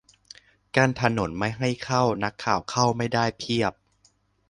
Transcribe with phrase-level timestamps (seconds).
[0.75, 3.73] กั้นถนนไม่ให้เข้า นักข่าวเข้าไม่ได้เพียบ!